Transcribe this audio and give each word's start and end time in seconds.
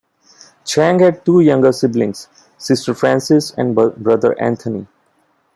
Chang 0.65 0.97
had 0.97 1.23
two 1.25 1.41
younger 1.41 1.71
siblings: 1.71 2.27
sister 2.57 2.91
Frances 2.95 3.51
and 3.55 3.75
brother 3.75 4.33
Anthony. 4.41 4.87